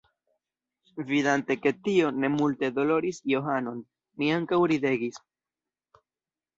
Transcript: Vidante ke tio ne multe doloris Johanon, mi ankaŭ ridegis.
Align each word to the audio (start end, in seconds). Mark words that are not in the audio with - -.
Vidante 1.11 1.57
ke 1.65 1.73
tio 1.89 2.09
ne 2.23 2.33
multe 2.39 2.71
doloris 2.81 3.23
Johanon, 3.35 3.87
mi 4.19 4.35
ankaŭ 4.41 4.63
ridegis. 4.77 5.25